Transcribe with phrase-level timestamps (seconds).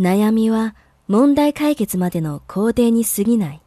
[0.00, 0.74] 悩みは
[1.08, 3.62] 問題解決までの工程に過ぎない。